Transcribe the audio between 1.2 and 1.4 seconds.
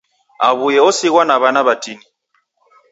na